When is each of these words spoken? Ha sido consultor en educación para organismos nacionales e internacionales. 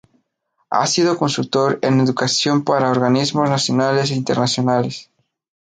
Ha 0.71 0.87
sido 0.87 1.15
consultor 1.15 1.77
en 1.83 1.99
educación 1.99 2.63
para 2.63 2.89
organismos 2.89 3.51
nacionales 3.51 4.09
e 4.09 4.15
internacionales. 4.15 5.11